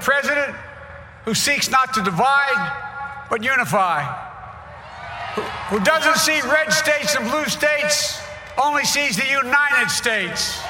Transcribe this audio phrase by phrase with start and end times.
[0.00, 0.54] president
[1.24, 2.72] who seeks not to divide,
[3.30, 4.02] but unify.
[5.70, 8.20] Who, doesn't see red states and blue states,
[8.62, 10.60] only sees the United States.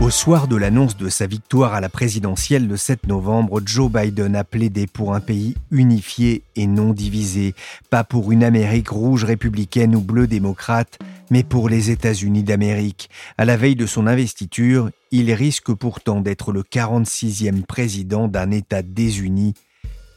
[0.00, 4.34] Au soir de l'annonce de sa victoire à la présidentielle le 7 novembre, Joe Biden
[4.34, 7.54] a plaidé pour un pays unifié et non divisé,
[7.90, 10.98] pas pour une Amérique rouge républicaine ou bleue démocrate,
[11.30, 13.08] mais pour les États-Unis d'Amérique.
[13.38, 18.82] À la veille de son investiture, il risque pourtant d'être le 46e président d'un État
[18.82, 19.54] désuni,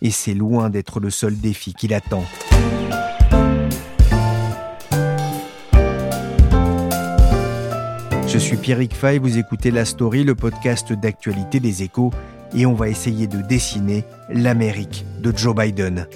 [0.01, 2.25] et c'est loin d'être le seul défi qui l'attend.
[8.27, 12.11] Je suis Pierrick Fay, vous écoutez La Story, le podcast d'actualité des échos,
[12.55, 16.07] et on va essayer de dessiner l'Amérique de Joe Biden.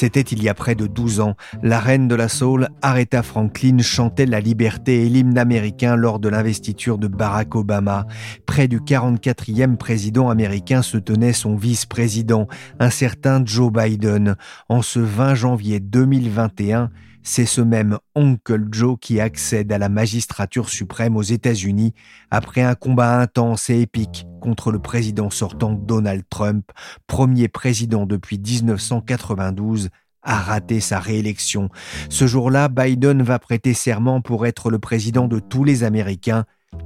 [0.00, 1.34] C'était il y a près de 12 ans.
[1.62, 6.30] La reine de la soul, Aretha Franklin, chantait la liberté et l'hymne américain lors de
[6.30, 8.06] l'investiture de Barack Obama.
[8.46, 12.48] Près du 44e président américain se tenait son vice-président,
[12.78, 14.36] un certain Joe Biden.
[14.70, 16.88] En ce 20 janvier 2021,
[17.22, 21.94] c'est ce même Uncle Joe qui accède à la magistrature suprême aux États-Unis
[22.30, 26.70] après un combat intense et épique contre le président sortant Donald Trump,
[27.06, 29.90] premier président depuis 1992
[30.22, 31.68] à rater sa réélection.
[32.08, 36.44] Ce jour-là, Biden va prêter serment pour être le président de tous les Américains,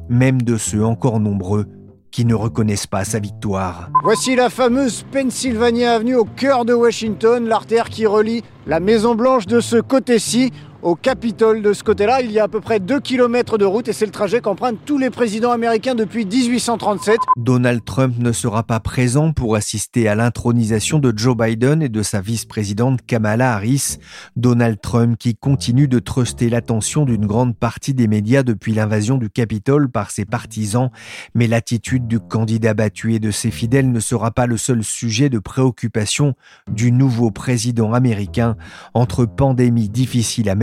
[0.09, 1.67] même de ceux encore nombreux
[2.15, 3.91] qui ne reconnaissent pas sa victoire.
[4.05, 9.47] Voici la fameuse Pennsylvania Avenue au cœur de Washington, l'artère qui relie la Maison Blanche
[9.47, 10.53] de ce côté-ci
[10.85, 12.21] au Capitole de ce côté-là.
[12.21, 14.79] Il y a à peu près 2 km de route et c'est le trajet qu'empruntent
[14.85, 17.17] tous les présidents américains depuis 1837.
[17.39, 22.03] Donald Trump ne sera pas présent pour assister à l'intronisation de Joe Biden et de
[22.03, 23.97] sa vice-présidente Kamala Harris.
[24.37, 29.31] Donald Trump qui continue de truster l'attention d'une grande partie des médias depuis l'invasion du
[29.31, 30.91] Capitole par ses partisans.
[31.35, 35.31] Mais l'attitude du candidat battu et de ses fidèles ne sera pas le seul sujet
[35.31, 36.35] de préoccupation
[36.71, 38.57] du nouveau président américain
[38.93, 40.55] entre pandémie difficile à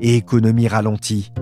[0.00, 1.32] et économie ralentie.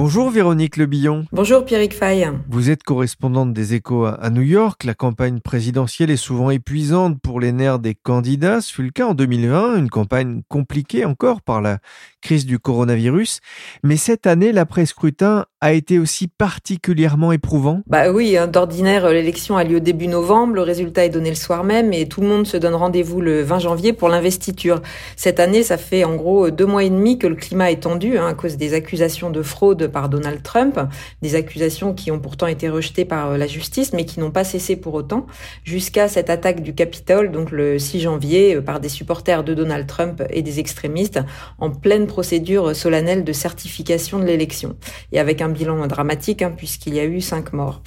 [0.00, 1.24] Bonjour Véronique Lebillon.
[1.32, 2.24] Bonjour Pierrick Fay.
[2.48, 4.84] Vous êtes correspondante des échos à New York.
[4.84, 8.60] La campagne présidentielle est souvent épuisante pour les nerfs des candidats.
[8.60, 11.78] Ce fut le cas en 2020, une campagne compliquée encore par la
[12.20, 13.40] crise du coronavirus.
[13.82, 17.82] Mais cette année, l'après-scrutin a été aussi particulièrement éprouvant.
[17.88, 21.64] Bah oui, hein, d'ordinaire, l'élection a lieu début novembre, le résultat est donné le soir
[21.64, 24.80] même et tout le monde se donne rendez-vous le 20 janvier pour l'investiture.
[25.16, 28.18] Cette année, ça fait en gros deux mois et demi que le climat est tendu
[28.18, 30.78] hein, à cause des accusations de fraude par Donald Trump,
[31.22, 34.76] des accusations qui ont pourtant été rejetées par la justice mais qui n'ont pas cessé
[34.76, 35.26] pour autant
[35.64, 40.22] jusqu'à cette attaque du Capitole, donc le 6 janvier, par des supporters de Donald Trump
[40.30, 41.20] et des extrémistes
[41.58, 44.76] en pleine procédure solennelle de certification de l'élection
[45.12, 47.82] et avec un bilan dramatique hein, puisqu'il y a eu cinq morts.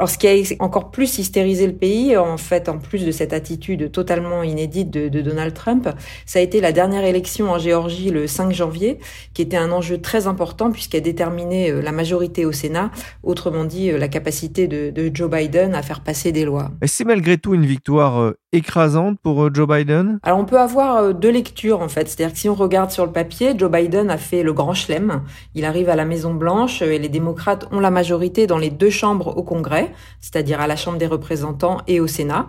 [0.00, 3.34] Alors, ce qui a encore plus hystérisé le pays, en fait, en plus de cette
[3.34, 5.90] attitude totalement inédite de, de, Donald Trump,
[6.24, 8.98] ça a été la dernière élection en Géorgie le 5 janvier,
[9.34, 11.02] qui était un enjeu très important puisqu'elle
[11.40, 12.90] déterminait la majorité au Sénat,
[13.22, 16.70] autrement dit la capacité de, de Joe Biden à faire passer des lois.
[16.84, 20.18] C'est malgré tout une victoire écrasante pour Joe Biden?
[20.22, 22.08] Alors, on peut avoir deux lectures, en fait.
[22.08, 25.22] C'est-à-dire que si on regarde sur le papier, Joe Biden a fait le grand chelem.
[25.54, 29.36] Il arrive à la Maison-Blanche et les démocrates ont la majorité dans les deux chambres
[29.36, 32.48] au Congrès c'est-à-dire à la Chambre des représentants et au Sénat.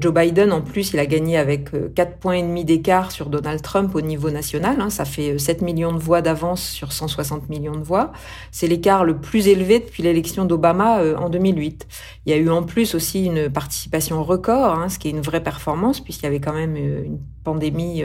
[0.00, 3.60] Joe Biden, en plus, il a gagné avec 4 points et demi d'écart sur Donald
[3.62, 4.80] Trump au niveau national.
[4.80, 4.90] Hein.
[4.90, 8.12] Ça fait 7 millions de voix d'avance sur 160 millions de voix.
[8.50, 11.86] C'est l'écart le plus élevé depuis l'élection d'Obama en 2008.
[12.26, 15.20] Il y a eu en plus aussi une participation record, hein, ce qui est une
[15.20, 18.02] vraie performance puisqu'il y avait quand même une pandémie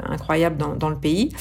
[0.00, 1.32] incroyable dans, dans, le pays.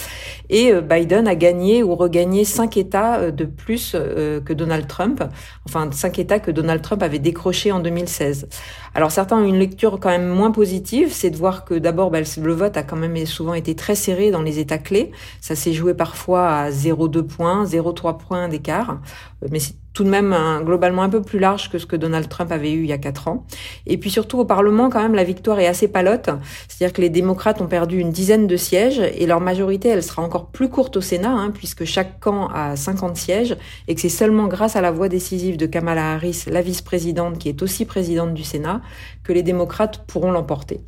[0.50, 5.24] Et Biden a gagné ou regagné cinq États de plus que Donald Trump,
[5.66, 8.48] enfin cinq États que Donald Trump avait décrochés en 2016.
[8.94, 12.20] Alors certains ont une lecture quand même moins positive, c'est de voir que d'abord bah,
[12.20, 15.12] le vote a quand même souvent été très serré dans les États clés.
[15.42, 19.02] Ça s'est joué parfois à 0,2 points, 0,3 points d'écart,
[19.50, 22.52] mais c'est tout de même globalement un peu plus large que ce que Donald Trump
[22.52, 23.46] avait eu il y a quatre ans.
[23.86, 26.30] Et puis surtout au Parlement, quand même, la victoire est assez palote.
[26.68, 30.22] C'est-à-dire que les démocrates ont perdu une dizaine de sièges et leur majorité, elle sera
[30.22, 33.58] encore plus courte au Sénat, hein, puisque chaque camp a 50 sièges
[33.88, 37.50] et que c'est seulement grâce à la voix décisive de Kamala Harris, la vice-présidente, qui
[37.50, 38.82] est aussi présidente du Sénat,
[39.30, 40.82] que les démocrates pourront l'emporter.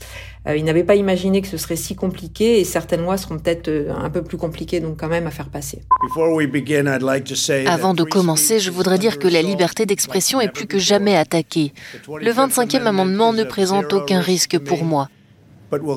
[0.47, 3.67] Euh, ils n'avaient pas imaginé que ce serait si compliqué et certaines lois seront peut-être
[3.67, 5.83] euh, un peu plus compliquées, donc quand même à faire passer.
[7.67, 11.71] Avant de commencer, je voudrais dire que la liberté d'expression est plus que jamais attaquée.
[12.07, 15.07] Le 25e amendement ne présente aucun risque pour moi.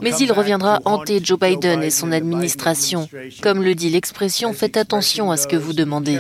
[0.03, 3.09] Mais il reviendra hanter Joe Biden et son administration.
[3.43, 6.19] Comme le dit l'expression, faites attention à ce que vous demandez.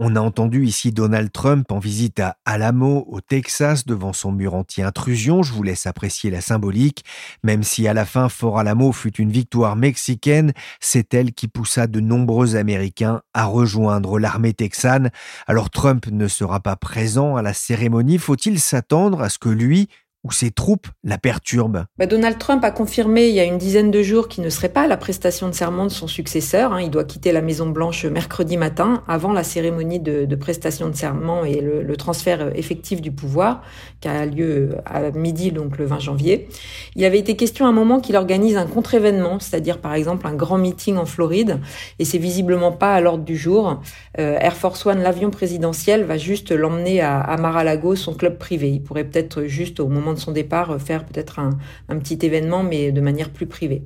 [0.00, 4.54] On a entendu ici Donald Trump en visite à Alamo, au Texas, devant son mur
[4.54, 5.44] anti-intrusion.
[5.44, 7.04] Je vous laisse apprécier la symbolique.
[7.44, 11.86] Même si à la fin, Fort Alamo fut une victoire mexicaine, c'est elle qui poussa
[11.86, 15.10] de nombreux Américains à rejoindre l'armée texane.
[15.46, 18.18] Alors Trump ne sera pas présent à la cérémonie.
[18.18, 19.88] Faut-il s'attendre à ce que lui
[20.22, 21.84] ou ses troupes la perturbent.
[21.98, 24.68] Bah, Donald Trump a confirmé il y a une dizaine de jours qu'il ne serait
[24.68, 26.72] pas à la prestation de serment de son successeur.
[26.72, 26.82] Hein.
[26.82, 31.44] Il doit quitter la Maison Blanche mercredi matin, avant la cérémonie de, prestation de serment
[31.44, 33.62] et le, transfert effectif du pouvoir,
[34.00, 36.48] qui a lieu à midi, donc le 20 janvier.
[36.96, 40.34] Il avait été question à un moment qu'il organise un contre-événement, c'est-à-dire par exemple un
[40.34, 41.60] grand meeting en Floride,
[41.98, 43.80] et c'est visiblement pas à l'ordre du jour.
[44.18, 48.70] Euh, Air Force One, l'avion présidentiel, va juste l'emmener à, à Mar-a-Lago, son club privé.
[48.70, 51.58] Il pourrait peut-être juste au moment de son départ, euh, faire peut-être un,
[51.98, 53.82] petit événement, mais de manière plus privée.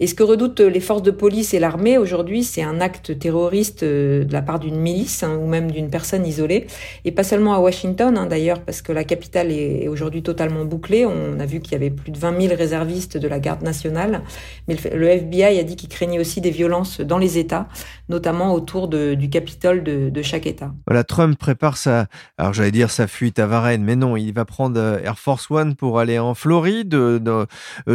[0.00, 3.82] Et ce que redoutent les forces de police et l'armée aujourd'hui, c'est un acte terroriste
[3.82, 6.66] euh, de la part d'une milice hein, ou même d'une personne isolée,
[7.04, 11.06] et pas seulement à Washington hein, d'ailleurs, parce que la capitale est, aujourd'hui totalement bouclée.
[11.06, 14.22] On a vu qu'il y avait plus de 20 000 réservistes de la garde nationale,
[14.68, 17.68] mais le, FBI a dit qu'il craignait aussi des violences dans les États,
[18.08, 20.72] notamment autour du Capitole de, chaque État.
[20.86, 22.06] Voilà, Trump prépare sa,
[22.38, 25.45] alors j'allais dire sa fuite à Varennes, mais non, il va prendre euh, Air Force
[25.78, 27.46] Pour aller en Floride, euh,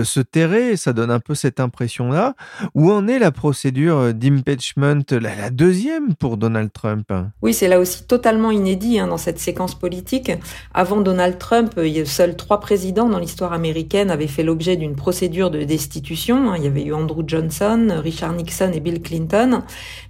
[0.03, 2.35] se terrer, ça donne un peu cette impression-là.
[2.75, 7.11] Où en est la procédure euh, d'impeachment, la, deuxième pour Donald Trump
[7.41, 10.31] Oui, c'est là aussi totalement inédit hein, dans cette séquence politique.
[10.73, 15.51] Avant Donald Trump, a seuls trois présidents dans l'histoire américaine avaient fait l'objet d'une procédure
[15.51, 16.51] de destitution.
[16.51, 16.55] Hein.
[16.57, 19.61] Il y avait eu Andrew Johnson, Richard Nixon et Bill Clinton.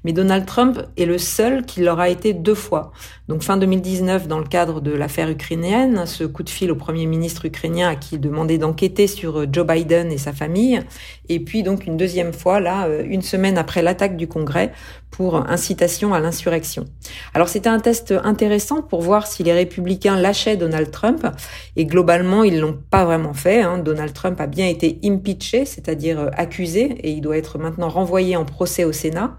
[0.04, 2.92] Mais Donald Trump est le seul qui l'aura été deux fois.
[3.28, 7.06] Donc fin 2019, dans le cadre de l'affaire ukrainienne, ce coup de fil au Premier
[7.06, 10.82] ministre ukrainien à qui il demandait d'enquêter sur euh, Joe Biden et sa famille.
[11.30, 14.72] Et puis donc une deuxième fois, là, euh, une semaine après l'attaque du Congrès,
[15.12, 16.86] pour incitation à l'insurrection.
[17.34, 21.28] Alors c'était un test intéressant pour voir si les républicains lâchaient Donald Trump.
[21.76, 23.62] Et globalement, ils l'ont pas vraiment fait.
[23.62, 23.78] Hein.
[23.78, 28.36] Donald Trump a bien été impeaché, c'est-à-dire euh, accusé, et il doit être maintenant renvoyé
[28.38, 29.38] en procès au Sénat.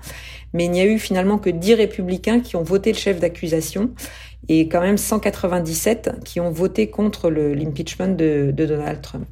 [0.53, 3.91] Mais il n'y a eu finalement que 10 républicains qui ont voté le chef d'accusation
[4.49, 9.27] et quand même 197 qui ont voté contre l'impeachment de, Donald Trump.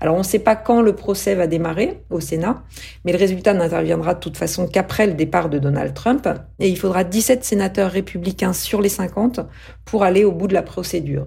[0.00, 2.62] Alors on ne sait pas quand le procès va démarrer au Sénat,
[3.04, 6.28] mais le résultat n'interviendra de toute façon qu'après le départ de Donald Trump,
[6.58, 9.40] et il faudra 17 sénateurs républicains sur les 50
[9.84, 11.26] pour aller au bout de la procédure.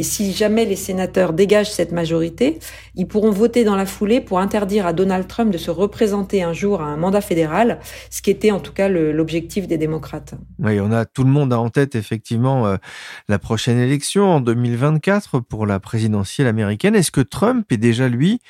[0.00, 2.58] Et si jamais les sénateurs dégagent cette majorité,
[2.94, 6.54] ils pourront voter dans la foulée pour interdire à Donald Trump de se représenter un
[6.54, 10.32] jour à un mandat fédéral, ce qui était en tout cas l'objectif des démocrates.
[10.58, 12.76] Oui, on a tout le monde a en tête effectivement euh,
[13.28, 16.94] la prochaine élection en 2024 pour la présidentielle américaine.
[16.94, 18.40] Est-ce que Trump est déjà lui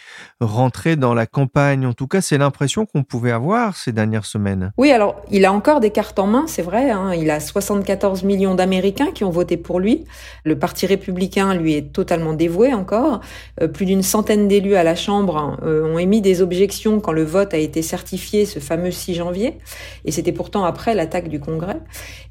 [0.41, 1.85] rentré dans la campagne?
[1.85, 4.71] En tout cas, c'est l'impression qu'on pouvait avoir ces dernières semaines.
[4.79, 6.91] Oui, alors il a encore des cartes en main, c'est vrai.
[6.91, 7.13] Hein.
[7.13, 10.05] il a 74 millions d'Américains qui ont voté pour lui.
[10.45, 13.21] Le Parti républicain lui est totalement dévoué encore.
[13.61, 17.25] Euh, plus d'une centaine d'élus à la Chambre euh, ont émis des objections quand le
[17.25, 19.59] vote a été certifié ce fameux 6 janvier,
[20.05, 21.81] et c'était pourtant après l'attaque du Congrès.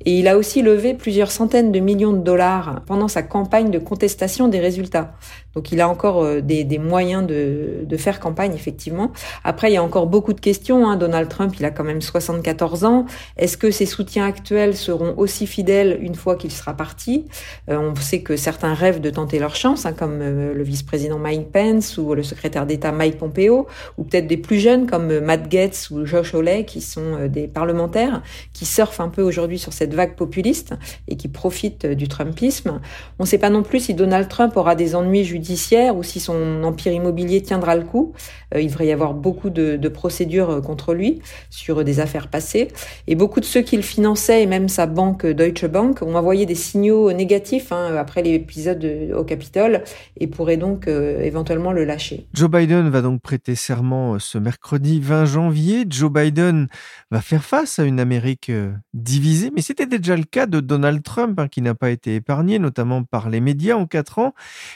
[0.05, 3.79] Et il a aussi levé plusieurs centaines de millions de dollars pendant sa campagne de
[3.79, 5.13] contestation des résultats.
[5.55, 9.11] Donc il a encore euh, des, moyens de, de, faire campagne, effectivement.
[9.43, 10.89] Après, il y a encore beaucoup de questions.
[10.89, 10.95] Hein.
[10.95, 13.05] Donald Trump, il a quand même 74 ans.
[13.37, 17.25] Est-ce que ses soutiens actuels seront aussi fidèles une fois qu'il sera parti?
[17.67, 21.51] On sait que certains rêvent de tenter leur chance, hein, comme euh, le vice-président Mike
[21.51, 23.67] Pence ou le secrétaire d'État Mike Pompeo,
[23.99, 27.27] ou peut-être des plus jeunes comme euh, Matt Gaetz ou Josh Hawley, qui sont euh,
[27.27, 30.73] des parlementaires qui surfent un peu aujourd'hui sur cette vague populiste
[31.07, 32.81] et qui profitent du Trumpisme.
[33.19, 36.19] On ne sait pas non plus si Donald Trump aura des ennuis judiciaires ou si
[36.19, 38.13] son empire immobilier tiendra le coup.
[38.55, 42.69] il devrait y avoir beaucoup de, de, procédures contre lui sur des affaires passées.
[43.05, 46.45] Et beaucoup de ceux qui le finançaient, et même sa banque Deutsche Bank, ont envoyé
[46.45, 48.78] des signaux négatifs hein, après l'épisode
[49.15, 49.83] au Capitole
[50.17, 52.27] et pourraient donc éventuellement le lâcher.
[52.33, 55.85] Joe Biden va donc prêter serment ce mercredi 20 janvier.
[55.89, 56.67] Joe Biden
[57.11, 61.03] va faire face à une Amérique euh, divisée, mais c'était déjà le cas de Donald
[61.03, 64.33] Trump, hein, qui n'a pas été épargné, notamment par les médias en quatre ans.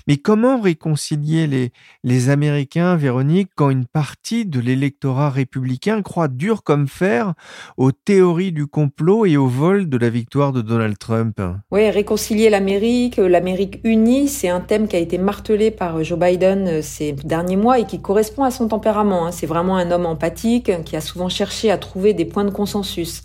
[0.07, 1.71] Mais comment réconcilier les,
[2.03, 7.33] les Américains, Véronique, quand une partie de l'électorat républicain croit dur comme fer
[7.77, 11.39] aux théories du complot et au vol de la victoire de Donald Trump?
[11.71, 16.67] Oui, réconcilier l'Amérique, l'Amérique unie, c'est un thème qui a été martelé par Joe Biden
[16.67, 19.27] euh, ces derniers mois et qui correspond à son tempérament.
[19.27, 19.31] Hein.
[19.31, 23.21] C'est vraiment un homme empathique qui a souvent cherché à trouver des points de consensus.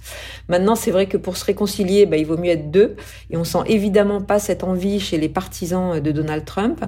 [0.48, 2.96] Maintenant, c'est vrai que pour se réconcilier, bah, il vaut mieux être deux.
[3.30, 6.84] Et on sent évidemment pas cette envie chez les partisans de Donald Trump.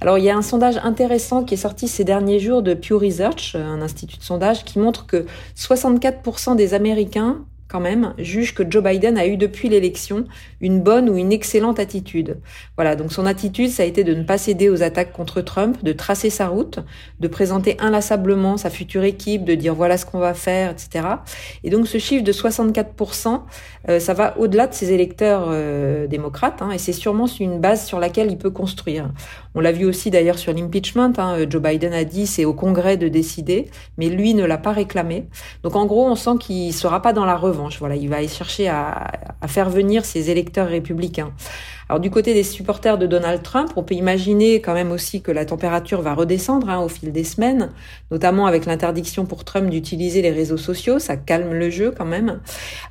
[0.00, 2.96] Alors, il y a un sondage intéressant qui est sorti ces derniers jours de Pew
[2.96, 5.26] Research, un institut de sondage, qui montre que
[5.56, 10.26] 64% des Américains quand même, juge que Joe Biden a eu depuis l'élection
[10.60, 12.38] une bonne ou une excellente attitude.
[12.76, 15.82] Voilà, donc son attitude, ça a été de ne pas céder aux attaques contre Trump,
[15.82, 16.78] de tracer sa route,
[17.18, 21.04] de présenter inlassablement sa future équipe, de dire voilà ce qu'on va faire, etc.
[21.64, 23.40] Et donc ce chiffre de 64%,
[23.88, 27.84] euh, ça va au-delà de ses électeurs euh, démocrates, hein, et c'est sûrement une base
[27.84, 29.10] sur laquelle il peut construire.
[29.56, 32.96] On l'a vu aussi d'ailleurs sur l'impeachment, hein, Joe Biden a dit c'est au Congrès
[32.96, 35.26] de décider, mais lui ne l'a pas réclamé.
[35.64, 38.68] Donc en gros, on sent qu'il sera pas dans la revanche voilà, il va chercher
[38.68, 39.10] à
[39.46, 41.32] faire venir ses électeurs républicains.
[41.88, 45.30] Alors du côté des supporters de Donald Trump, on peut imaginer quand même aussi que
[45.30, 47.70] la température va redescendre hein, au fil des semaines,
[48.10, 52.40] notamment avec l'interdiction pour Trump d'utiliser les réseaux sociaux, ça calme le jeu quand même.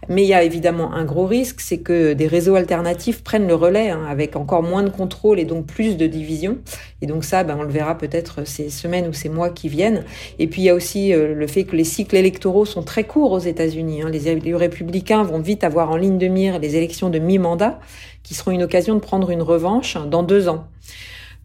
[0.09, 3.55] Mais il y a évidemment un gros risque, c'est que des réseaux alternatifs prennent le
[3.55, 6.59] relais hein, avec encore moins de contrôle et donc plus de division.
[7.01, 10.03] Et donc ça, ben, on le verra peut-être ces semaines ou ces mois qui viennent.
[10.39, 13.03] Et puis il y a aussi euh, le fait que les cycles électoraux sont très
[13.03, 14.03] courts aux États-Unis.
[14.03, 14.09] Hein.
[14.09, 17.79] Les, républicains vont vite avoir en ligne de mire les élections de mi-mandat
[18.23, 20.65] qui seront une occasion de prendre une revanche dans deux ans.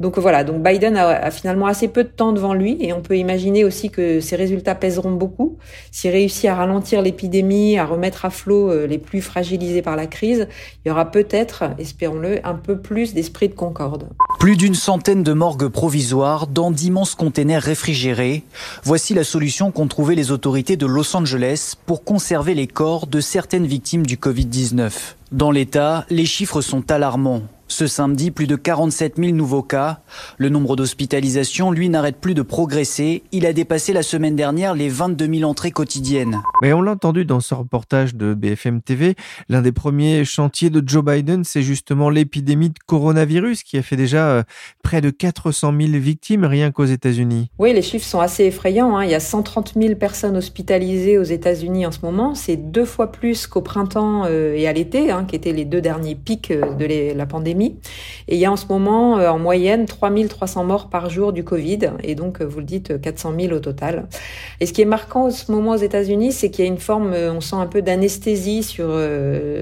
[0.01, 3.19] Donc voilà, donc Biden a, finalement assez peu de temps devant lui et on peut
[3.19, 5.59] imaginer aussi que ses résultats pèseront beaucoup.
[5.91, 10.07] S'il réussit à ralentir l'épidémie, à remettre à flot euh, les plus fragilisés par la
[10.07, 10.47] crise,
[10.85, 14.09] il y aura peut-être, espérons-le, un peu plus d'esprit de concorde.
[14.39, 18.45] Plus d'une centaine de morgues provisoires dans d'immenses containers réfrigérés.
[18.85, 23.21] Voici la solution qu'ont trouvé les autorités de Los Angeles pour conserver les corps de
[23.21, 25.17] certaines victimes du Covid-19.
[25.31, 27.43] Dans l'État, les chiffres sont alarmants.
[27.71, 30.01] Ce samedi, plus de 47 000 nouveaux cas.
[30.39, 33.23] Le nombre d'hospitalisations, lui, n'arrête plus de progresser.
[33.31, 36.41] Il a dépassé la semaine dernière les 22 000 entrées quotidiennes.
[36.63, 39.17] Mais on l'a entendu dans ce reportage de BFM TV,
[39.51, 43.97] l'un des premiers chantiers de Joe Biden, c'est justement l'épidémie de coronavirus qui a fait
[43.97, 44.43] déjà euh,
[44.83, 47.51] près de 400 000 victimes rien qu'aux États-Unis.
[47.59, 48.97] Oui, les chiffres sont assez effrayants.
[48.97, 49.05] Hein.
[49.05, 52.35] Il y a 130 000 personnes hospitalisées aux États-Unis en ce moment.
[52.35, 55.83] C'est deux fois plus qu'au printemps euh, et à l'été, hein, qui étaient les deux
[55.83, 57.58] derniers pics euh, de la pandémie.
[57.67, 61.45] Et il y a en ce moment, euh, en moyenne, 3300 morts par jour du
[61.45, 61.91] Covid.
[62.03, 64.09] Et donc, euh, vous le dites, 400 000 au total.
[64.61, 66.79] Et ce qui est marquant en ce moment aux États-Unis, c'est qu'il y a une
[66.79, 68.89] forme, euh, on sent un peu d'anesthésie sur,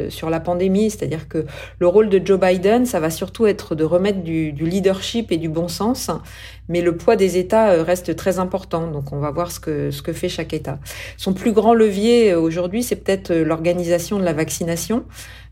[0.09, 0.91] sur la pandémie.
[0.91, 1.45] C'est-à-dire que
[1.79, 5.37] le rôle de Joe Biden, ça va surtout être de remettre du, du leadership et
[5.37, 6.11] du bon sens.
[6.69, 8.91] Mais le poids des États reste très important.
[8.91, 10.79] Donc, on va voir ce que, ce que fait chaque État.
[11.17, 15.05] Son plus grand levier aujourd'hui, c'est peut-être l'organisation de la vaccination.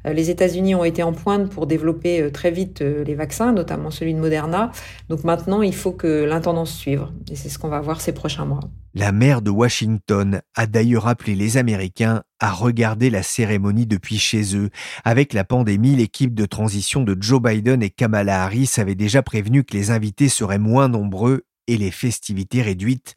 [0.07, 3.53] Euh, les États-Unis ont été en pointe pour développer euh, très vite euh, les vaccins,
[3.53, 4.71] notamment celui de Moderna.
[5.09, 7.07] Donc maintenant, il faut que l'intendance suive.
[7.31, 8.61] Et c'est ce qu'on va voir ces prochains mois.
[8.95, 14.57] La maire de Washington a d'ailleurs appelé les Américains à regarder la cérémonie depuis chez
[14.57, 14.71] eux.
[15.05, 19.65] Avec la pandémie, l'équipe de transition de Joe Biden et Kamala Harris avait déjà prévenu
[19.65, 23.17] que les invités seraient moins nombreux et les festivités réduites.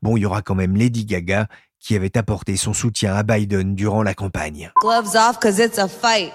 [0.00, 1.48] Bon, il y aura quand même Lady Gaga
[1.82, 4.70] qui avait apporté son soutien à Biden durant la campagne.
[4.80, 6.32] Gloves off because it's a fight.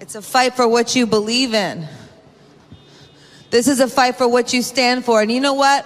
[0.00, 1.86] It's a fight for what you believe in.
[3.50, 5.20] This is a fight for what you stand for.
[5.20, 5.84] And you know what?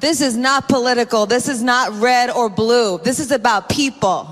[0.00, 1.26] This is not political.
[1.26, 2.98] This is not red or blue.
[2.98, 4.26] This is about people.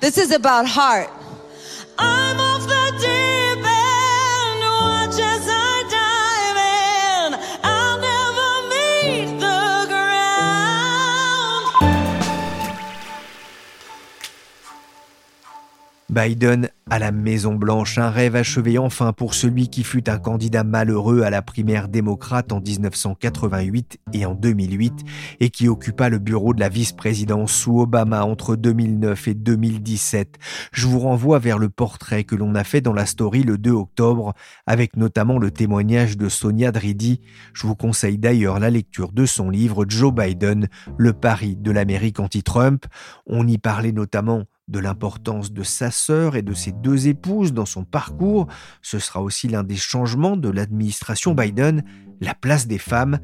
[0.00, 1.08] This is about heart.
[1.98, 2.47] I'm
[16.18, 20.64] Biden à la Maison Blanche, un rêve achevé enfin pour celui qui fut un candidat
[20.64, 25.04] malheureux à la primaire démocrate en 1988 et en 2008
[25.38, 30.38] et qui occupa le bureau de la vice-présidence sous Obama entre 2009 et 2017.
[30.72, 33.70] Je vous renvoie vers le portrait que l'on a fait dans la story le 2
[33.70, 34.34] octobre
[34.66, 37.20] avec notamment le témoignage de Sonia Dridi.
[37.52, 42.18] Je vous conseille d'ailleurs la lecture de son livre Joe Biden, le pari de l'Amérique
[42.18, 42.86] anti-Trump.
[43.28, 47.66] On y parlait notamment de l'importance de sa sœur et de ses deux épouses dans
[47.66, 48.46] son parcours.
[48.82, 51.84] Ce sera aussi l'un des changements de l'administration Biden,
[52.20, 53.18] la place des femmes.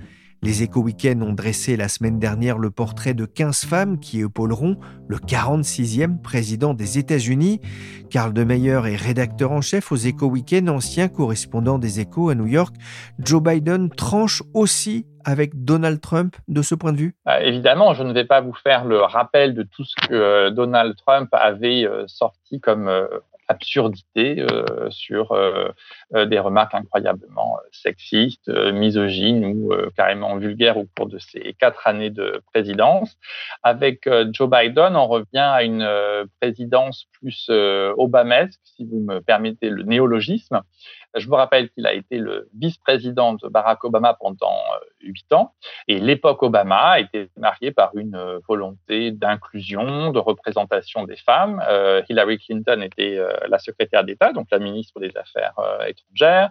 [0.44, 4.76] Les Éco-Weekends ont dressé la semaine dernière le portrait de 15 femmes qui épauleront
[5.08, 7.62] le 46e président des États-Unis.
[8.10, 12.46] Karl de Meyer est rédacteur en chef aux Éco-Weekends, ancien correspondant des Échos à New
[12.46, 12.74] York.
[13.18, 17.14] Joe Biden tranche aussi avec Donald Trump de ce point de vue?
[17.24, 20.50] Bah, Évidemment, je ne vais pas vous faire le rappel de tout ce que euh,
[20.50, 23.06] Donald Trump avait euh, sorti comme euh,
[23.48, 25.68] absurdité euh, sur euh,
[26.14, 32.10] euh, des remarques incroyablement sexistes, misogynes ou carrément vulgaires au cours de ces quatre années
[32.10, 33.16] de présidence.
[33.62, 35.88] Avec Joe Biden, on revient à une
[36.40, 37.50] présidence plus
[37.96, 40.60] obamesque, si vous me permettez le néologisme,
[41.14, 45.54] je vous rappelle qu'il a été le vice-président de Barack Obama pendant euh, huit ans.
[45.88, 51.62] Et l'époque Obama été marquée par une euh, volonté d'inclusion, de représentation des femmes.
[51.68, 55.54] Euh, Hillary Clinton était la secrétaire d'État, donc la ministre des Affaires
[55.86, 56.50] étrangères.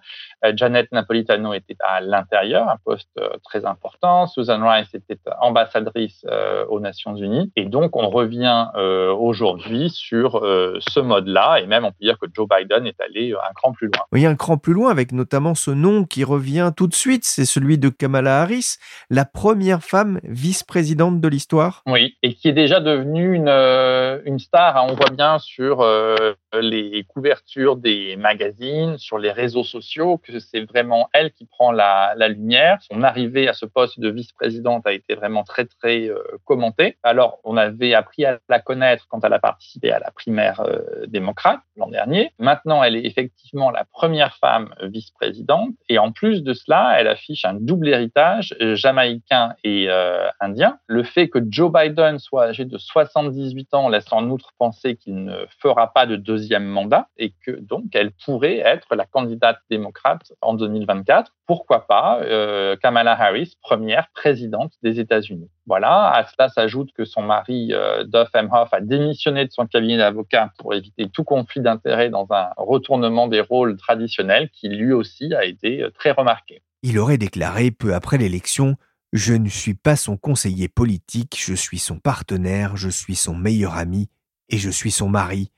[0.53, 4.27] Janet Napolitano était à l'intérieur, un poste très important.
[4.27, 6.25] Susan Rice était ambassadrice
[6.69, 7.51] aux Nations Unies.
[7.55, 11.59] Et donc, on revient aujourd'hui sur ce mode-là.
[11.59, 14.05] Et même, on peut dire que Joe Biden est allé un cran plus loin.
[14.57, 18.41] Plus loin avec notamment ce nom qui revient tout de suite, c'est celui de Kamala
[18.41, 18.75] Harris,
[19.09, 21.83] la première femme vice-présidente de l'histoire.
[21.87, 24.77] Oui, et qui est déjà devenue une, euh, une star.
[24.77, 24.87] Hein.
[24.89, 30.61] On voit bien sur euh, les couvertures des magazines, sur les réseaux sociaux, que c'est
[30.61, 32.79] vraiment elle qui prend la, lumière.
[32.91, 36.97] Son arrivée à ce poste de vice-présidente a été vraiment très, très euh, commentée.
[37.03, 40.63] Alors, on avait appris à la connaître quand elle a participé à la primaire
[41.07, 42.33] démocrate l'an dernier.
[42.39, 45.71] Maintenant, elle est effectivement la première femme vice-présidente.
[45.89, 50.77] Et en plus de cela, elle affiche un double héritage euh, jamaïcain et euh, indien.
[50.87, 55.23] Le fait que Joe Biden soit âgé de 78 ans laisse en outre penser qu'il
[55.23, 60.33] ne fera pas de deuxième mandat et que donc elle pourrait être la candidate démocrate
[60.41, 61.31] en 2024.
[61.45, 65.49] Pourquoi pas euh, Kamala Harris, première présidente des États-Unis.
[65.65, 69.97] Voilà, à cela s'ajoute que son mari, euh, Duff Emhoff, a démissionné de son cabinet
[69.97, 75.33] d'avocat pour éviter tout conflit d'intérêts dans un retournement des rôles traditionnels qui lui aussi
[75.33, 76.61] a été euh, très remarqué.
[76.81, 78.75] Il aurait déclaré peu après l'élection
[79.13, 83.75] Je ne suis pas son conseiller politique, je suis son partenaire, je suis son meilleur
[83.75, 84.09] ami
[84.49, 85.49] et je suis son mari.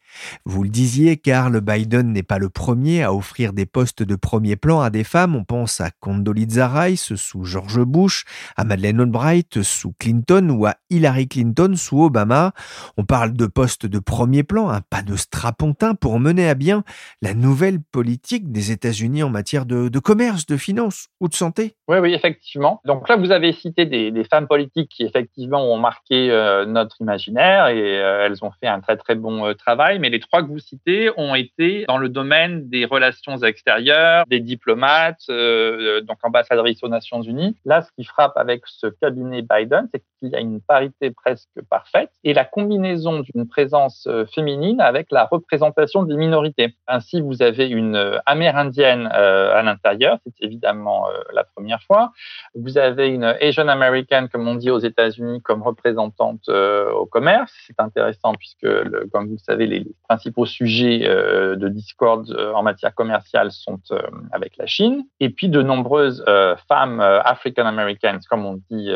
[0.46, 4.56] Vous le disiez, Karl Biden n'est pas le premier à offrir des postes de premier
[4.56, 5.36] plan à des femmes.
[5.36, 10.76] On pense à Condoleezza Rice sous George Bush, à Madeleine Albright sous Clinton ou à
[10.90, 12.54] Hillary Clinton sous Obama.
[12.98, 16.84] On parle de postes de premier plan, un pas de strapontin pour mener à bien
[17.22, 21.76] la nouvelle politique des États-Unis en matière de, commerce, de finance ou de santé.
[21.88, 22.82] Oui, oui, effectivement.
[22.86, 27.68] Donc là, vous avez cité des, femmes politiques qui effectivement ont marqué euh, notre imaginaire
[27.68, 30.48] et euh, elles ont fait un très très bon euh, travail mais les trois que
[30.48, 36.84] vous citez ont été dans le domaine des relations extérieures, des diplomates, euh, donc ambassadrices
[36.84, 37.58] aux Nations Unies.
[37.66, 41.60] Là, ce qui frappe avec ce cabinet Biden, c'est qu'il y a une parité presque
[41.72, 46.76] parfaite et la combinaison d'une présence euh, féminine avec la représentation des minorités.
[46.86, 52.12] Ainsi, vous avez une euh, amérindienne à l'intérieur, c'est évidemment la première fois.
[52.54, 57.52] Vous avez une Asian American, comme on dit aux États-Unis, comme représentante au commerce.
[57.66, 58.68] C'est intéressant puisque,
[59.12, 63.80] comme vous le savez, les, principaux sujets euh, de discorde euh, en matière commerciale sont
[63.92, 64.00] euh,
[64.32, 65.04] avec la Chine.
[65.20, 66.24] Et puis de nombreuses
[66.68, 68.90] femmes African Americans, comme on dit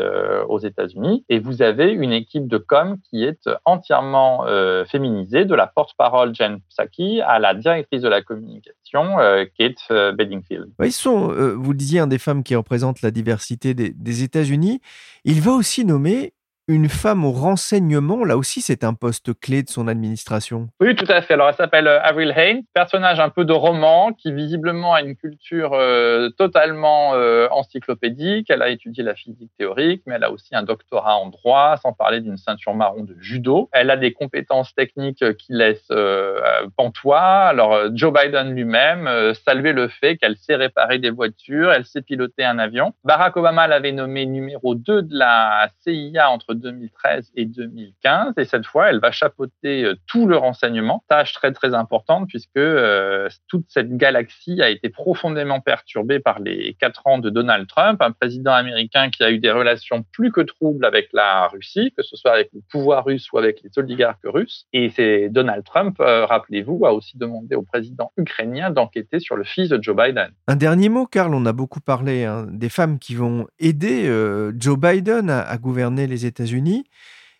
[0.48, 1.24] aux États-Unis.
[1.28, 4.44] Et vous avez une équipe de com qui est entièrement
[4.86, 9.16] féminisée, de la porte-parole Jen Psaki à la directrice de la communication
[9.58, 10.68] Kate Bedingfield.
[10.82, 14.80] Ils sont, vous le disiez, un des femmes qui représentent la diversité des États-Unis.
[15.24, 16.34] Il va aussi nommer
[16.70, 20.68] une femme au renseignement, là aussi, c'est un poste clé de son administration.
[20.80, 21.34] Oui, tout à fait.
[21.34, 25.16] Alors, elle s'appelle euh, Avril Haines, personnage un peu de roman qui visiblement a une
[25.16, 28.50] culture euh, totalement euh, encyclopédique.
[28.50, 31.92] Elle a étudié la physique théorique, mais elle a aussi un doctorat en droit, sans
[31.92, 33.68] parler d'une ceinture marron de judo.
[33.72, 35.92] Elle a des compétences techniques qui laissent
[36.76, 37.20] pantois.
[37.20, 42.44] Alors, Joe Biden lui-même saluait le fait qu'elle sait réparer des voitures, elle sait piloter
[42.44, 42.94] un avion.
[43.04, 48.34] Barack Obama l'avait nommée numéro 2 de la CIA entre 2013 et 2015.
[48.36, 52.50] Et cette fois, elle va chapeauter euh, tout le renseignement, tâche très très importante puisque
[52.56, 58.00] euh, toute cette galaxie a été profondément perturbée par les quatre ans de Donald Trump,
[58.02, 62.02] un président américain qui a eu des relations plus que troubles avec la Russie, que
[62.02, 64.66] ce soit avec le pouvoir russe ou avec les oligarques russes.
[64.72, 69.68] Et c'est Donald Trump, rappelez-vous, a aussi demandé au président ukrainien d'enquêter sur le fils
[69.68, 70.30] de Joe Biden.
[70.46, 74.04] Un dernier mot, Karl, on a beaucoup parlé hein, des femmes qui vont aider
[74.58, 76.84] Joe Biden à, gouverner les États-Unis.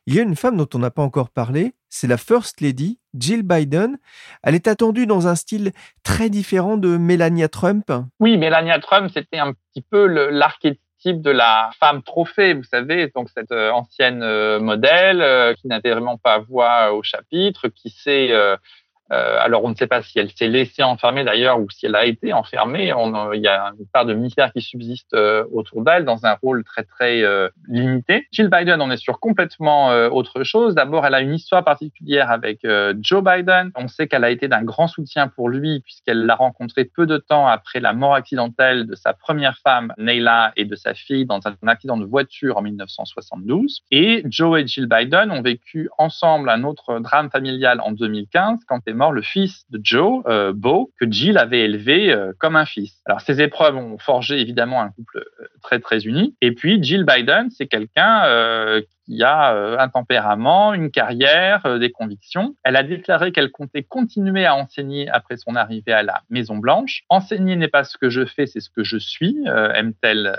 [0.06, 2.98] Il y a une femme dont on n'a pas encore parlé, c'est la First Lady,
[3.16, 3.98] Jill Biden.
[4.42, 7.92] Elle est attendue dans un style très différent de Melania Trump.
[8.18, 13.28] Oui, Melania Trump, c'était un petit peu l'archétype de la femme trophée, vous savez, donc
[13.30, 18.30] cette euh, ancienne euh, modèle euh, qui n'avait vraiment pas voix au chapitre, qui sait
[19.12, 21.96] euh, alors, on ne sait pas si elle s'est laissée enfermer d'ailleurs ou si elle
[21.96, 22.92] a été enfermée.
[22.92, 26.34] On, il y a une part de mystère qui subsiste euh, autour d'elle dans un
[26.34, 28.26] rôle très très euh, limité.
[28.30, 30.74] Jill Biden, on est sur complètement autre chose.
[30.74, 32.66] D'abord, elle a une histoire particulière avec
[33.00, 33.70] Joe Biden.
[33.74, 37.16] On sait qu'elle a été d'un grand soutien pour lui puisqu'elle l'a rencontré peu de
[37.16, 41.40] temps après la mort accidentelle de sa première femme, Neyla, et de sa fille dans
[41.46, 43.82] un accident de voiture en 1972.
[43.90, 48.80] Et Joe et Jill Biden ont vécu ensemble un autre drame familial en 2015 quand
[48.86, 53.00] est le fils de Joe, euh, Beau, que Jill avait élevé euh, comme un fils.
[53.06, 56.36] Alors ces épreuves ont forgé évidemment un couple euh, très très uni.
[56.42, 62.54] Et puis Jill Biden, c'est quelqu'un euh, qui a un tempérament, une carrière, des convictions.
[62.62, 67.02] Elle a déclaré qu'elle comptait continuer à enseigner après son arrivée à la Maison Blanche.
[67.08, 70.32] Enseigner n'est pas ce que je fais, c'est ce que je suis, aime-t-elle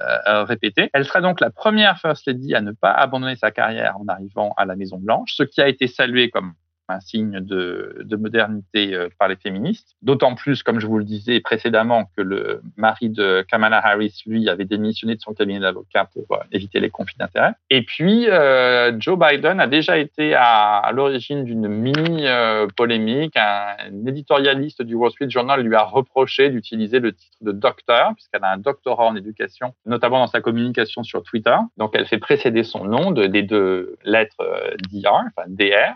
[0.47, 0.89] répéter.
[0.93, 4.53] Elle sera donc la première First Lady à ne pas abandonner sa carrière en arrivant
[4.55, 6.53] à la Maison Blanche, ce qui a été salué comme
[6.91, 9.95] un signe de, modernité euh, par les féministes.
[10.01, 14.49] D'autant plus, comme je vous le disais précédemment, que le mari de Kamala Harris, lui,
[14.49, 17.53] avait démissionné de son cabinet d'avocat pour euh, éviter les conflits d'intérêts.
[17.69, 23.35] Et puis, euh, Joe Biden a déjà été à, l'origine d'une mini-polémique.
[23.37, 23.75] Un,
[24.05, 28.51] éditorialiste du Wall Street Journal lui a reproché d'utiliser le titre de docteur, puisqu'elle a
[28.51, 31.55] un doctorat en éducation, notamment dans sa communication sur Twitter.
[31.77, 34.43] Donc, elle fait précéder son nom de, des deux lettres
[34.91, 35.95] DR, enfin DR.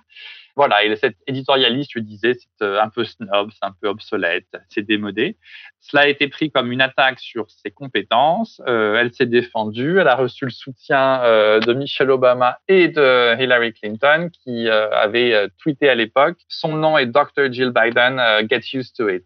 [0.55, 0.95] Voilà, et
[1.27, 5.37] éditorialiste lui disait c'est euh, un peu snob, c'est un peu obsolète, c'est démodé.
[5.81, 8.61] Cela a été pris comme une attaque sur ses compétences.
[8.65, 9.99] Euh, elle s'est défendue.
[9.99, 15.49] Elle a reçu le soutien euh, de Michelle Obama et de Hillary Clinton, qui avaient
[15.57, 17.51] tweeté à l'époque son nom est Dr.
[17.51, 18.21] Jill Biden.
[18.49, 19.25] get used to it.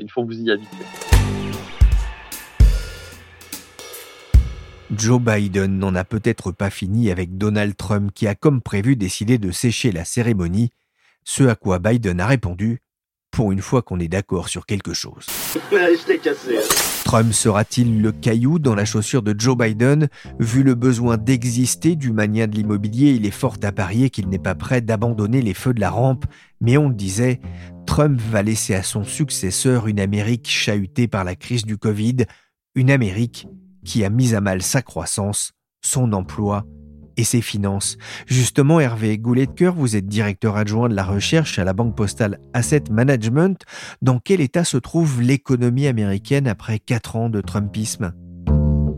[0.00, 0.84] il faut vous y habituer.
[4.96, 9.38] Joe Biden n'en a peut-être pas fini avec Donald Trump qui a comme prévu décidé
[9.38, 10.70] de sécher la cérémonie,
[11.24, 12.80] ce à quoi Biden a répondu
[13.30, 15.26] pour une fois qu'on est d'accord sur quelque chose.
[17.04, 20.08] Trump sera-t-il le caillou dans la chaussure de Joe Biden?
[20.40, 24.38] Vu le besoin d'exister du mania de l'immobilier, il est fort à parier qu'il n'est
[24.40, 26.26] pas prêt d'abandonner les feux de la rampe,
[26.60, 27.40] mais on le disait,
[27.86, 32.26] Trump va laisser à son successeur une Amérique chahutée par la crise du Covid,
[32.74, 33.46] une Amérique
[33.84, 36.64] qui a mis à mal sa croissance, son emploi
[37.16, 37.96] et ses finances.
[38.26, 41.96] Justement, Hervé Goulet de Cœur, vous êtes directeur adjoint de la recherche à la Banque
[41.96, 43.64] Postale Asset Management.
[44.02, 48.12] Dans quel état se trouve l'économie américaine après quatre ans de Trumpisme?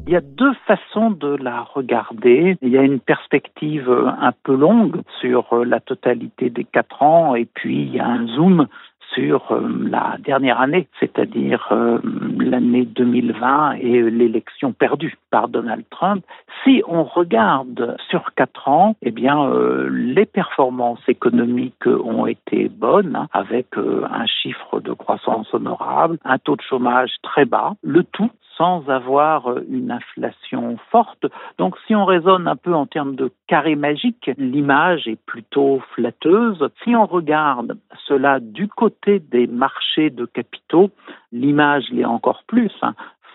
[0.07, 2.59] Il y a deux façons de la regarder.
[2.61, 7.47] Il y a une perspective un peu longue sur la totalité des quatre ans et
[7.47, 8.66] puis il y a un zoom
[9.14, 11.98] sur euh, la dernière année, c'est-à-dire euh,
[12.38, 16.25] l'année 2020 et l'élection perdue par Donald Trump.
[16.64, 23.16] Si on regarde sur quatre ans, eh bien, euh, les performances économiques ont été bonnes,
[23.16, 28.31] hein, avec un chiffre de croissance honorable, un taux de chômage très bas, le tout
[28.57, 31.27] sans avoir euh, une inflation forte.
[31.59, 36.69] Donc si on raisonne un peu en termes de carré magique, l'image est plutôt flatteuse.
[36.85, 40.91] Si on regarde cela du côté des marchés de capitaux,
[41.33, 42.73] l'image l'est encore plus.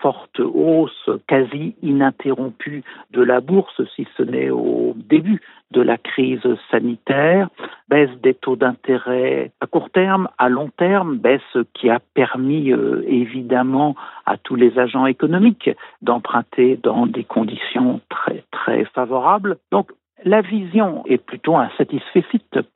[0.00, 6.46] Forte hausse quasi ininterrompue de la bourse, si ce n'est au début de la crise
[6.70, 7.48] sanitaire,
[7.88, 11.42] baisse des taux d'intérêt à court terme, à long terme, baisse
[11.74, 18.44] qui a permis euh, évidemment à tous les agents économiques d'emprunter dans des conditions très
[18.50, 19.58] très favorables.
[19.70, 19.90] Donc
[20.24, 22.24] la vision est plutôt un satisfait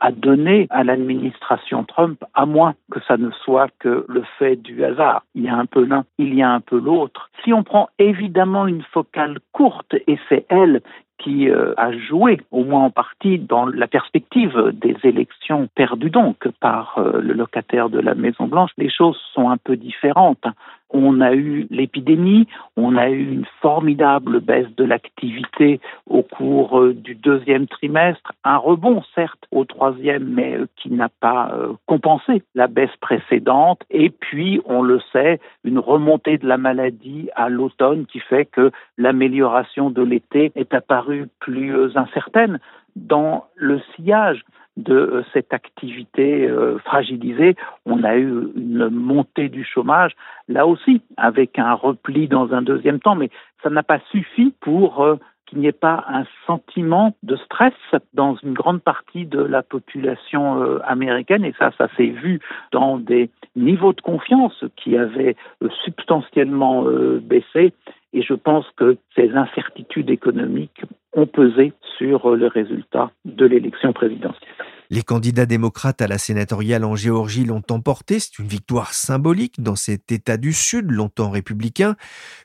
[0.00, 4.85] à donner à l'administration Trump, à moins que ça ne soit que le fait du
[4.85, 5.24] hasard.
[5.35, 7.31] Il y a un peu l'un, il y a un peu l'autre.
[7.44, 10.81] Si on prend évidemment une focale courte, et c'est elle
[11.18, 16.48] qui euh, a joué, au moins en partie, dans la perspective des élections perdues donc
[16.61, 20.44] par euh, le locataire de la Maison Blanche, les choses sont un peu différentes.
[20.92, 26.94] On a eu l'épidémie, on a eu une formidable baisse de l'activité au cours euh,
[26.94, 32.42] du deuxième trimestre, un rebond certes au troisième, mais euh, qui n'a pas euh, compensé
[32.55, 38.07] la baisse précédente, et puis on le sait, une remontée de la maladie à l'automne
[38.07, 42.59] qui fait que l'amélioration de l'été est apparue plus incertaine.
[42.94, 44.44] Dans le sillage
[44.76, 47.56] de euh, cette activité euh, fragilisée.
[47.85, 50.12] On a eu une montée du chômage,
[50.48, 53.30] là aussi, avec un repli dans un deuxième temps, mais
[53.62, 57.74] ça n'a pas suffi pour euh, qu'il n'y ait pas un sentiment de stress
[58.14, 61.44] dans une grande partie de la population américaine.
[61.44, 65.37] Et ça, ça s'est vu dans des niveaux de confiance qui avaient
[65.85, 66.87] substantiellement
[67.20, 67.74] baissé.
[68.14, 74.51] Et je pense que ces incertitudes économiques ont pesé sur le résultat de l'élection présidentielle.
[74.90, 78.18] Les candidats démocrates à la sénatoriale en Géorgie l'ont emporté.
[78.18, 81.94] C'est une victoire symbolique dans cet État du Sud, longtemps républicain.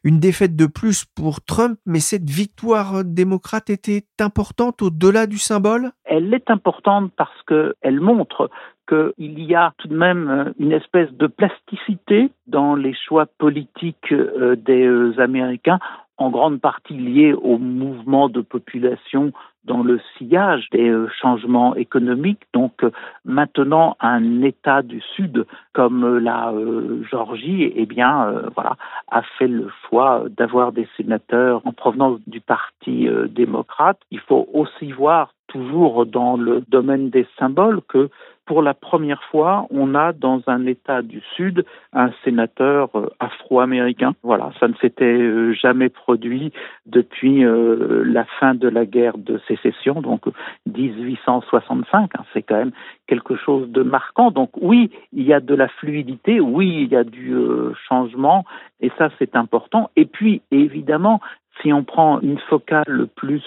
[0.05, 5.91] Une défaite de plus pour Trump, mais cette victoire démocrate était importante au-delà du symbole?
[6.05, 8.49] Elle est importante parce qu'elle montre
[8.87, 14.55] qu'il y a tout de même une espèce de plasticité dans les choix politiques euh,
[14.55, 15.79] des euh, Américains
[16.17, 19.31] en grande partie lié au mouvement de population
[19.67, 22.43] dans le sillage des euh, changements économiques.
[22.53, 22.91] Donc euh,
[23.25, 26.53] maintenant, un État du Sud comme euh, la
[27.11, 28.77] Georgie, eh bien, voilà,
[29.11, 33.99] a fait le choix d'avoir des sénateurs en provenance du Parti démocrate.
[34.11, 38.09] Il faut aussi voir toujours dans le domaine des symboles que
[38.45, 44.13] pour la première fois, on a dans un État du Sud un sénateur euh, afro-américain.
[44.23, 46.53] Voilà, ça ne s'était euh, jamais produit
[46.85, 50.27] depuis euh, la fin de la guerre de sécession, donc
[50.65, 52.11] 1865.
[52.17, 52.23] Hein.
[52.33, 52.71] c'est quand même
[53.07, 54.31] quelque chose de marquant.
[54.31, 57.35] Donc oui, il y a de la fluidité, oui, il y a du
[57.89, 58.45] changement,
[58.79, 59.89] et ça c'est important.
[59.97, 61.19] Et puis évidemment,
[61.61, 63.43] si on prend une focale plus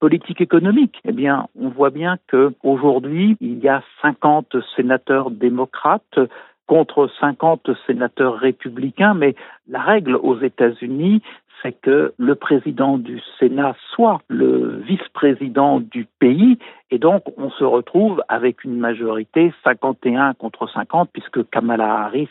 [0.00, 6.18] politique économique, eh bien, on voit bien qu'aujourd'hui, il y a 50 sénateurs démocrates
[6.66, 9.34] contre 50 sénateurs républicains, mais
[9.68, 11.22] la règle aux États-Unis,
[11.62, 16.58] c'est que le président du Sénat soit le vice-président du pays
[16.90, 22.28] et donc on se retrouve avec une majorité 51 contre 50 puisque Kamala Harris,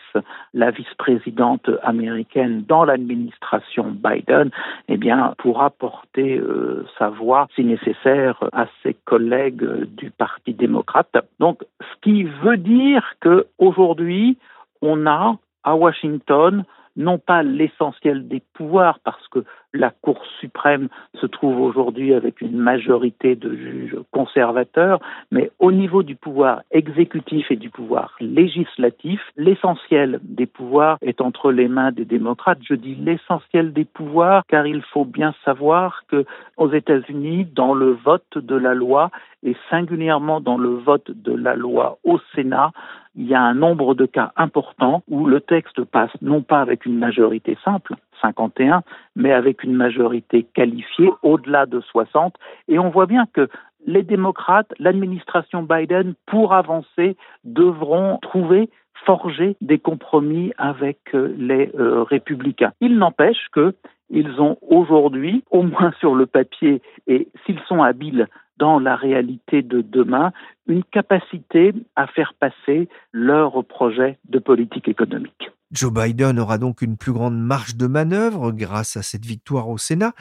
[0.53, 4.51] la vice-présidente américaine dans l'administration Biden,
[4.87, 11.15] eh bien pourra porter euh, sa voix si nécessaire à ses collègues du Parti démocrate.
[11.39, 14.37] Donc ce qui veut dire que aujourd'hui
[14.81, 16.63] on a à Washington
[16.95, 19.43] non pas l'essentiel des pouvoirs, parce que
[19.75, 20.87] la Cour suprême
[21.19, 24.99] se trouve aujourd'hui avec une majorité de juges conservateurs,
[25.31, 31.51] mais au niveau du pouvoir exécutif et du pouvoir législatif, l'essentiel des pouvoirs est entre
[31.51, 32.59] les mains des démocrates.
[32.67, 36.25] Je dis l'essentiel des pouvoirs car il faut bien savoir que
[36.57, 39.11] aux États-Unis, dans le vote de la loi
[39.43, 42.71] et singulièrement dans le vote de la loi au Sénat,
[43.15, 46.85] il y a un nombre de cas importants où le texte passe non pas avec
[46.85, 48.83] une majorité simple, 51,
[49.15, 52.35] mais avec une majorité qualifiée au-delà de 60.
[52.67, 53.49] Et on voit bien que
[53.85, 58.69] les démocrates, l'administration Biden, pour avancer, devront trouver
[59.05, 62.73] forger des compromis avec euh, les euh, républicains.
[62.81, 68.79] Il n'empêche qu'ils ont aujourd'hui, au moins sur le papier, et s'ils sont habiles dans
[68.79, 70.31] la réalité de demain,
[70.67, 75.51] une capacité à faire passer leur projet de politique économique.
[75.71, 79.77] Joe Biden aura donc une plus grande marge de manœuvre grâce à cette victoire au
[79.77, 80.11] Sénat,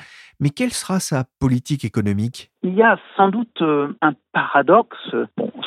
[0.40, 2.50] mais quelle sera sa politique économique?
[2.62, 5.14] Il y a sans doute euh, un paradoxe,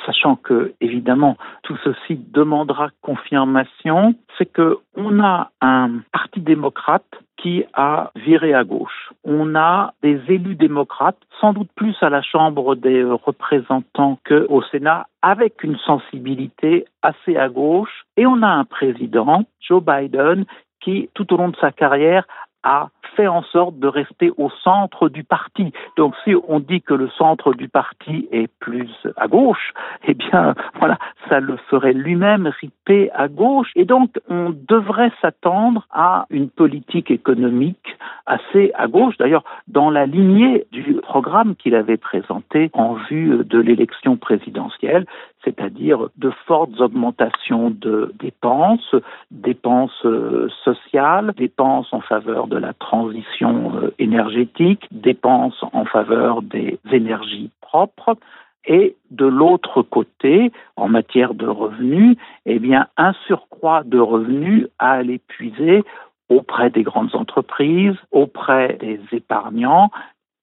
[0.05, 7.05] sachant que évidemment tout ceci demandera confirmation, c'est que on a un parti démocrate
[7.37, 9.11] qui a viré à gauche.
[9.23, 15.07] On a des élus démocrates, sans doute plus à la Chambre des représentants qu'au Sénat,
[15.21, 18.05] avec une sensibilité assez à gauche.
[18.17, 20.45] Et on a un président, Joe Biden,
[20.81, 22.25] qui, tout au long de sa carrière,
[22.63, 25.71] a fait en sorte de rester au centre du parti.
[25.95, 29.73] Donc si on dit que le centre du parti est plus à gauche,
[30.07, 30.97] eh bien voilà,
[31.29, 33.71] ça le ferait lui-même riper à gauche.
[33.75, 40.05] Et donc on devrait s'attendre à une politique économique assez à gauche, d'ailleurs dans la
[40.05, 45.05] lignée du programme qu'il avait présenté en vue de l'élection présidentielle,
[45.43, 48.95] c'est-à-dire de fortes augmentations de dépenses,
[49.31, 56.79] dépenses euh, sociales, dépenses en faveur de la transition euh, énergétique, dépenses en faveur des
[56.91, 58.17] énergies propres,
[58.65, 64.91] et de l'autre côté, en matière de revenus, eh bien, un surcroît de revenus à
[64.91, 65.83] aller puiser
[66.29, 69.89] auprès des grandes entreprises, auprès des épargnants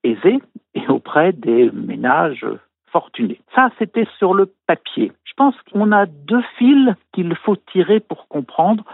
[0.02, 0.40] aisés
[0.74, 2.46] et auprès des ménages
[2.90, 3.40] fortunés.
[3.54, 5.12] Ça, c'était sur le papier.
[5.24, 8.84] Je pense qu'on a deux fils qu'il faut tirer pour comprendre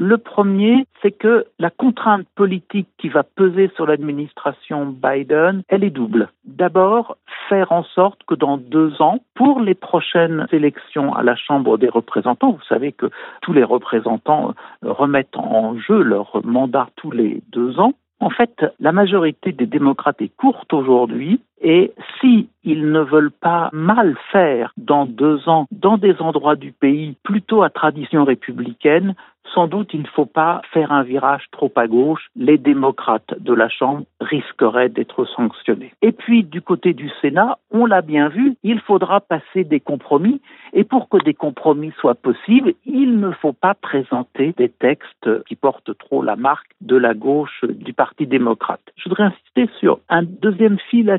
[0.00, 5.90] le premier, c'est que la contrainte politique qui va peser sur l'administration Biden, elle est
[5.90, 6.30] double.
[6.46, 7.18] D'abord,
[7.50, 11.90] faire en sorte que dans deux ans, pour les prochaines élections à la Chambre des
[11.90, 13.10] représentants, vous savez que
[13.42, 18.92] tous les représentants remettent en jeu leur mandat tous les deux ans, en fait, la
[18.92, 25.48] majorité des démocrates est courte aujourd'hui et si ne veulent pas mal faire dans deux
[25.48, 29.14] ans dans des endroits du pays plutôt à tradition républicaine,
[29.54, 32.28] sans doute il ne faut pas faire un virage trop à gauche.
[32.36, 35.92] Les démocrates de la Chambre risqueraient d'être sanctionnés.
[36.02, 40.40] Et puis du côté du Sénat, on l'a bien vu, il faudra passer des compromis.
[40.72, 45.56] Et pour que des compromis soient possibles, il ne faut pas présenter des textes qui
[45.56, 48.82] portent trop la marque de la gauche du Parti démocrate.
[48.96, 51.10] Je voudrais insister sur un deuxième fil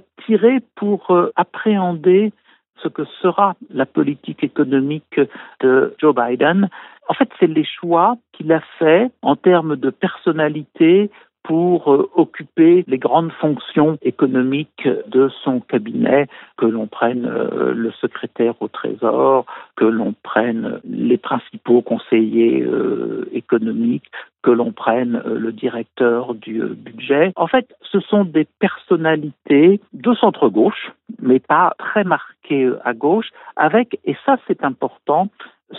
[0.75, 2.33] pour euh, appréhender
[2.81, 5.19] ce que sera la politique économique
[5.59, 6.69] de Joe Biden.
[7.07, 11.11] En fait, c'est les choix qu'il a faits en termes de personnalité
[11.43, 16.27] pour euh, occuper les grandes fonctions économiques de son cabinet,
[16.57, 23.27] que l'on prenne euh, le secrétaire au Trésor, que l'on prenne les principaux conseillers euh,
[23.33, 24.11] économiques,
[24.43, 27.31] que l'on prenne le directeur du budget.
[27.35, 33.99] En fait, ce sont des personnalités de centre-gauche, mais pas très marquées à gauche, avec,
[34.03, 35.29] et ça c'est important,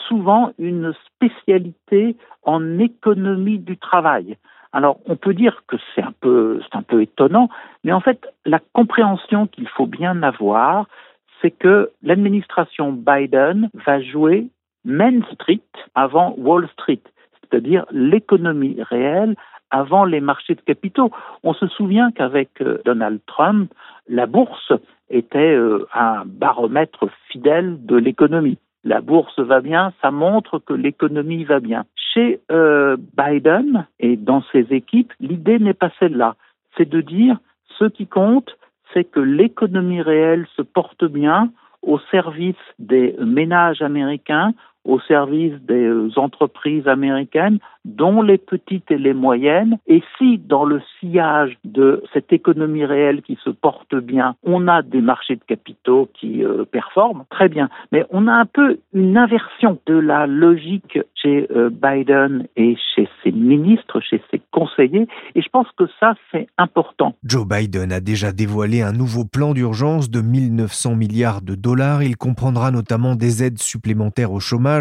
[0.09, 4.37] souvent une spécialité en économie du travail.
[4.72, 7.48] Alors, on peut dire que c'est un peu, un peu étonnant,
[7.85, 10.87] mais en fait, la compréhension qu'il faut bien avoir,
[11.40, 14.48] c'est que l'administration Biden va jouer
[14.85, 15.61] Main Street
[15.94, 17.02] avant Wall Street,
[17.40, 19.37] c'est-à-dire l'économie réelle
[19.70, 21.11] avant les marchés de capitaux.
[21.42, 23.72] On se souvient qu'avec euh, Donald Trump,
[24.08, 24.72] la bourse
[25.11, 28.58] était euh, un baromètre fidèle de l'économie.
[28.85, 31.85] La bourse va bien, ça montre que l'économie va bien.
[31.95, 36.35] Chez euh, Biden et dans ses équipes, l'idée n'est pas celle-là.
[36.77, 37.38] C'est de dire
[37.79, 38.57] ce qui compte,
[38.92, 41.51] c'est que l'économie réelle se porte bien
[41.83, 44.53] au service des ménages américains,
[44.85, 49.79] au service des euh, entreprises américaines, dont les petites et les moyennes.
[49.87, 54.83] Et si dans le sillage de cette économie réelle qui se porte bien, on a
[54.83, 57.68] des marchés de capitaux qui euh, performent, très bien.
[57.90, 63.09] Mais on a un peu une inversion de la logique chez euh, Biden et chez
[63.23, 65.07] ses ministres, chez ses conseillers.
[65.35, 67.14] Et je pense que ça, c'est important.
[67.25, 72.03] Joe Biden a déjà dévoilé un nouveau plan d'urgence de 1900 milliards de dollars.
[72.03, 74.71] Il comprendra notamment des aides supplémentaires au chômage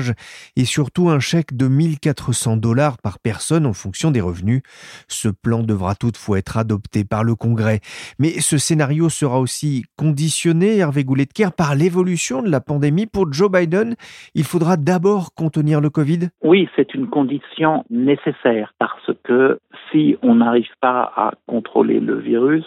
[0.55, 4.61] et surtout un chèque de 1400 dollars par personne en fonction des revenus.
[5.07, 7.79] Ce plan devra toutefois être adopté par le Congrès.
[8.19, 13.07] Mais ce scénario sera aussi conditionné, Hervé Goulet-de-Kerr, par l'évolution de la pandémie.
[13.07, 13.95] Pour Joe Biden,
[14.35, 19.59] il faudra d'abord contenir le Covid Oui, c'est une condition nécessaire parce que
[19.91, 22.65] si on n'arrive pas à contrôler le virus,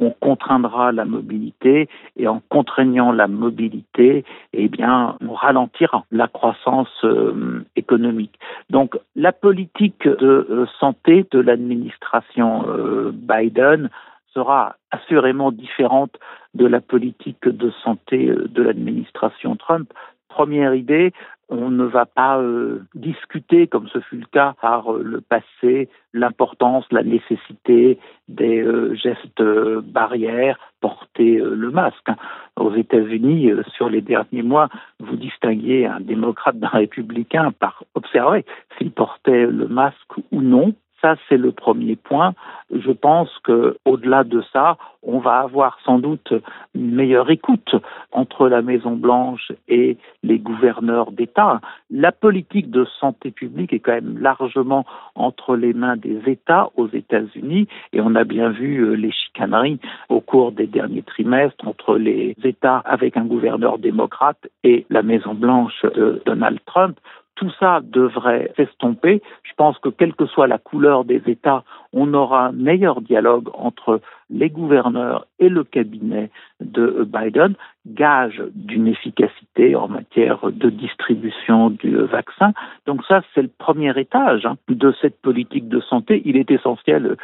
[0.00, 7.04] on contraindra la mobilité et en contraignant la mobilité, eh bien, on ralentira la croissance
[7.04, 8.38] euh, économique.
[8.70, 13.90] Donc, la politique de euh, santé de l'administration euh, Biden
[14.32, 16.16] sera assurément différente
[16.54, 19.92] de la politique de santé de l'administration Trump.
[20.30, 21.12] Première idée,
[21.48, 25.88] on ne va pas euh, discuter, comme ce fut le cas par euh, le passé,
[26.12, 29.42] l'importance, la nécessité des euh, gestes
[29.82, 32.08] barrières, porter le masque.
[32.56, 34.68] Aux États-Unis, sur les derniers mois,
[35.00, 38.44] vous distinguiez un démocrate d'un républicain par observer
[38.78, 40.74] s'il portait le masque ou non.
[41.00, 42.34] Ça, c'est le premier point.
[42.70, 46.32] Je pense que, au-delà de ça, on va avoir sans doute
[46.74, 47.74] une meilleure écoute
[48.12, 51.60] entre la Maison Blanche et les gouverneurs d'État.
[51.90, 54.84] La politique de santé publique est quand même largement
[55.14, 59.80] entre les mains des États aux États-Unis et on a bien vu euh, les chicaneries
[60.08, 65.34] au cours des derniers trimestres entre les États avec un gouverneur démocrate et la Maison
[65.34, 66.98] Blanche de Donald Trump
[67.40, 69.22] tout ça devrait s'estomper.
[69.44, 73.48] Je pense que quelle que soit la couleur des États, on aura un meilleur dialogue
[73.54, 77.54] entre les gouverneurs et le cabinet de Biden,
[77.86, 82.52] gage d'une efficacité en matière de distribution du vaccin.
[82.86, 86.20] Donc ça, c'est le premier étage hein, de cette politique de santé.
[86.26, 87.16] Il est essentiel,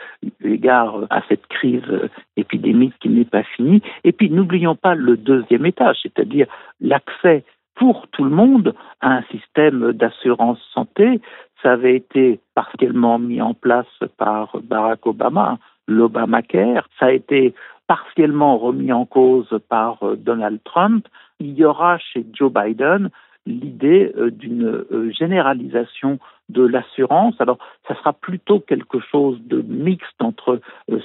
[0.43, 3.83] égard à cette crise épidémique qui n'est pas finie.
[4.03, 6.47] Et puis, n'oublions pas le deuxième étage, c'est-à-dire
[6.81, 7.45] l'accès
[7.77, 11.21] pour tout le monde un système d'assurance santé.
[11.63, 13.87] Ça avait été partiellement mis en place
[14.19, 16.89] par Barack Obama, l'Obamacare.
[16.99, 17.55] Ça a été
[17.87, 21.07] partiellement remis en cause par euh, Donald Trump.
[21.39, 23.11] Il y aura chez Joe Biden
[23.47, 26.19] l'idée euh, d'une euh, généralisation
[26.49, 27.35] de l'assurance.
[27.41, 30.61] Alors, ça sera plutôt quelque chose de mixte entre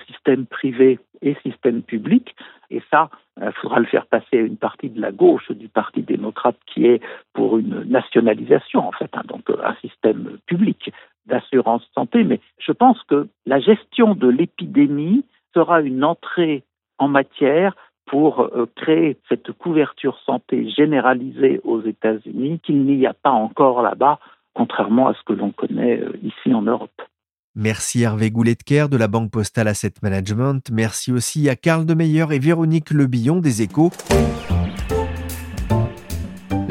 [0.07, 2.35] système privé et système public.
[2.69, 3.09] Et ça,
[3.41, 6.85] il faudra le faire passer à une partie de la gauche du Parti démocrate qui
[6.85, 7.01] est
[7.33, 10.91] pour une nationalisation, en fait, hein, donc un système public
[11.25, 12.23] d'assurance santé.
[12.23, 15.25] Mais je pense que la gestion de l'épidémie
[15.55, 16.63] sera une entrée
[16.97, 17.75] en matière
[18.11, 24.19] pour euh, créer cette couverture santé généralisée aux États-Unis qu'il n'y a pas encore là-bas,
[24.53, 27.01] contrairement à ce que l'on connaît euh, ici en Europe.
[27.55, 30.69] Merci Hervé Gouletker de la Banque Postale Asset Management.
[30.71, 33.91] Merci aussi à Karl Demeyer et Véronique Lebillon des Échos.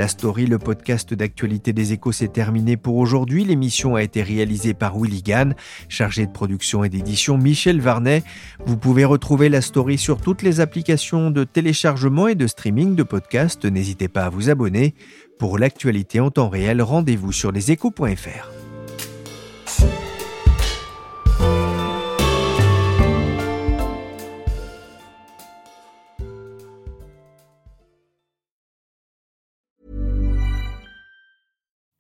[0.01, 3.45] La story, le podcast d'actualité des échos, s'est terminé pour aujourd'hui.
[3.45, 5.55] L'émission a été réalisée par Willy Gann,
[5.91, 8.23] chargé de production et d'édition Michel Varnet.
[8.65, 13.03] Vous pouvez retrouver la story sur toutes les applications de téléchargement et de streaming de
[13.03, 13.67] podcasts.
[13.67, 14.95] N'hésitez pas à vous abonner.
[15.39, 18.49] Pour l'actualité en temps réel, rendez-vous sur leséchos.fr.